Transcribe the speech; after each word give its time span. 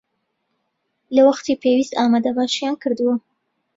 لە 1.15 1.21
وەختی 1.27 1.59
پێویست 1.61 1.93
ئامادەباشییان 1.95 2.75
کردووە 2.81 3.15